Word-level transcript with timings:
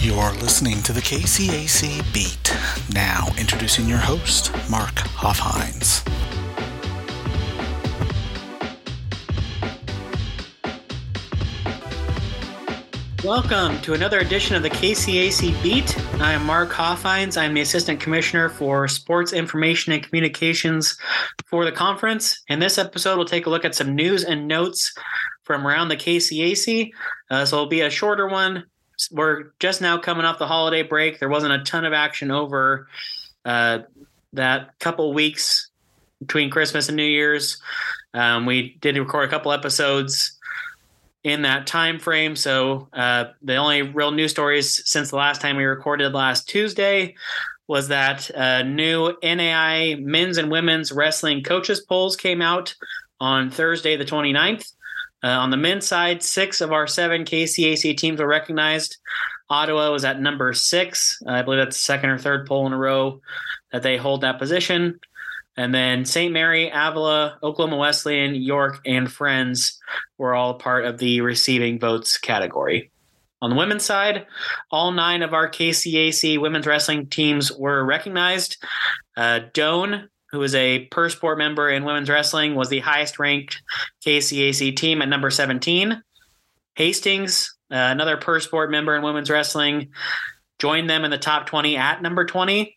You're 0.00 0.32
listening 0.34 0.80
to 0.84 0.92
the 0.92 1.00
KCAC 1.00 2.14
Beat. 2.14 2.56
Now, 2.94 3.26
introducing 3.36 3.88
your 3.88 3.98
host, 3.98 4.52
Mark 4.70 4.94
Hoffhines. 4.94 6.04
Welcome 13.24 13.80
to 13.82 13.94
another 13.94 14.20
edition 14.20 14.54
of 14.54 14.62
the 14.62 14.70
KCAC 14.70 15.60
Beat. 15.64 15.98
I 16.20 16.32
am 16.32 16.46
Mark 16.46 16.70
Hoffhines. 16.70 17.36
I'm 17.36 17.52
the 17.52 17.62
Assistant 17.62 17.98
Commissioner 17.98 18.48
for 18.48 18.86
Sports 18.86 19.32
Information 19.32 19.92
and 19.92 20.02
Communications 20.04 20.96
for 21.46 21.64
the 21.64 21.72
conference. 21.72 22.40
In 22.46 22.60
this 22.60 22.78
episode, 22.78 23.16
we'll 23.16 23.26
take 23.26 23.46
a 23.46 23.50
look 23.50 23.64
at 23.64 23.74
some 23.74 23.96
news 23.96 24.22
and 24.22 24.46
notes 24.46 24.94
from 25.42 25.66
around 25.66 25.88
the 25.88 25.96
KCAC. 25.96 26.92
Uh, 27.30 27.44
so 27.44 27.56
it'll 27.56 27.68
be 27.68 27.80
a 27.80 27.90
shorter 27.90 28.28
one. 28.28 28.62
We're 29.10 29.52
just 29.60 29.80
now 29.80 29.98
coming 29.98 30.24
off 30.24 30.38
the 30.38 30.46
holiday 30.46 30.82
break. 30.82 31.18
There 31.18 31.28
wasn't 31.28 31.52
a 31.52 31.64
ton 31.64 31.84
of 31.84 31.92
action 31.92 32.30
over 32.30 32.88
uh, 33.44 33.80
that 34.32 34.78
couple 34.78 35.12
weeks 35.12 35.70
between 36.20 36.50
Christmas 36.50 36.88
and 36.88 36.96
New 36.96 37.04
Year's. 37.04 37.60
Um, 38.14 38.46
we 38.46 38.76
did 38.80 38.96
record 38.96 39.28
a 39.28 39.30
couple 39.30 39.52
episodes 39.52 40.38
in 41.24 41.42
that 41.42 41.66
time 41.66 41.98
frame. 41.98 42.36
So 42.36 42.88
uh, 42.92 43.26
the 43.42 43.56
only 43.56 43.82
real 43.82 44.10
news 44.10 44.30
stories 44.30 44.82
since 44.88 45.10
the 45.10 45.16
last 45.16 45.40
time 45.40 45.56
we 45.56 45.64
recorded 45.64 46.12
last 46.12 46.48
Tuesday 46.48 47.14
was 47.66 47.88
that 47.88 48.34
uh, 48.34 48.62
new 48.62 49.12
NAIA 49.22 50.02
men's 50.02 50.38
and 50.38 50.50
women's 50.50 50.90
wrestling 50.90 51.42
coaches 51.42 51.80
polls 51.80 52.16
came 52.16 52.40
out 52.40 52.74
on 53.20 53.50
Thursday, 53.50 53.96
the 53.96 54.04
29th. 54.04 54.72
Uh, 55.22 55.28
on 55.28 55.50
the 55.50 55.56
men's 55.56 55.86
side, 55.86 56.22
six 56.22 56.60
of 56.60 56.72
our 56.72 56.86
seven 56.86 57.24
KCAC 57.24 57.96
teams 57.96 58.20
were 58.20 58.26
recognized. 58.26 58.98
Ottawa 59.50 59.90
was 59.90 60.04
at 60.04 60.20
number 60.20 60.52
six. 60.52 61.20
I 61.26 61.42
believe 61.42 61.58
that's 61.58 61.76
the 61.76 61.82
second 61.82 62.10
or 62.10 62.18
third 62.18 62.46
poll 62.46 62.66
in 62.66 62.72
a 62.72 62.78
row 62.78 63.20
that 63.72 63.82
they 63.82 63.96
hold 63.96 64.20
that 64.20 64.38
position. 64.38 65.00
And 65.56 65.74
then 65.74 66.04
St. 66.04 66.32
Mary, 66.32 66.70
Avila, 66.72 67.38
Oklahoma 67.42 67.78
Wesleyan, 67.78 68.36
York, 68.36 68.80
and 68.86 69.10
Friends 69.10 69.80
were 70.16 70.34
all 70.34 70.54
part 70.54 70.84
of 70.84 70.98
the 70.98 71.20
receiving 71.20 71.80
votes 71.80 72.16
category. 72.16 72.92
On 73.40 73.50
the 73.50 73.56
women's 73.56 73.84
side, 73.84 74.26
all 74.70 74.92
nine 74.92 75.22
of 75.22 75.34
our 75.34 75.48
KCAC 75.48 76.40
women's 76.40 76.66
wrestling 76.66 77.06
teams 77.06 77.52
were 77.52 77.84
recognized. 77.84 78.56
Uh, 79.16 79.40
Doane, 79.52 80.08
who 80.30 80.42
is 80.42 80.54
a 80.54 80.86
per 80.86 81.08
sport 81.08 81.38
member 81.38 81.70
in 81.70 81.84
women's 81.84 82.10
wrestling, 82.10 82.54
was 82.54 82.68
the 82.68 82.80
highest 82.80 83.18
ranked 83.18 83.62
KCAC 84.04 84.76
team 84.76 85.02
at 85.02 85.08
number 85.08 85.30
17. 85.30 86.02
Hastings, 86.74 87.56
uh, 87.70 87.76
another 87.76 88.16
per 88.16 88.40
sport 88.40 88.70
member 88.70 88.94
in 88.94 89.02
women's 89.02 89.30
wrestling, 89.30 89.88
joined 90.58 90.88
them 90.88 91.04
in 91.04 91.10
the 91.10 91.18
top 91.18 91.46
20 91.46 91.76
at 91.76 92.02
number 92.02 92.24
20. 92.24 92.76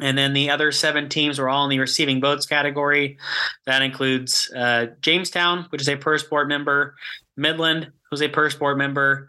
And 0.00 0.16
then 0.16 0.32
the 0.32 0.50
other 0.50 0.72
seven 0.72 1.08
teams 1.10 1.38
were 1.38 1.48
all 1.48 1.64
in 1.64 1.70
the 1.70 1.78
receiving 1.78 2.20
votes 2.20 2.46
category. 2.46 3.18
That 3.66 3.82
includes 3.82 4.50
uh, 4.56 4.86
Jamestown, 5.02 5.66
which 5.68 5.82
is 5.82 5.88
a 5.88 5.96
per 5.96 6.16
sport 6.16 6.48
member, 6.48 6.94
Midland, 7.36 7.92
who's 8.10 8.22
a 8.22 8.28
per 8.28 8.48
sport 8.48 8.78
member, 8.78 9.28